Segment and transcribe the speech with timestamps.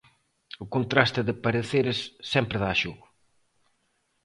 [0.63, 1.99] O contraste de pareceres
[2.31, 3.05] sempre dá xogo